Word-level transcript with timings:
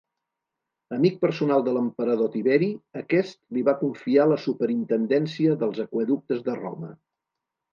Amic 0.95 1.17
personal 1.25 1.65
de 1.67 1.73
l'emperador 1.75 2.31
Tiberi 2.35 2.69
aquest 3.01 3.39
li 3.59 3.63
va 3.69 3.77
confiar 3.83 4.27
la 4.33 4.41
superintendència 4.47 5.59
dels 5.65 5.83
aqüeductes 5.85 6.43
de 6.49 6.61
Roma. 6.63 6.91